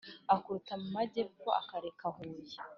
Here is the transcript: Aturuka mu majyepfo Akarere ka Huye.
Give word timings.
Aturuka 0.33 0.73
mu 0.81 0.87
majyepfo 0.95 1.47
Akarere 1.61 1.91
ka 1.99 2.09
Huye. 2.15 2.57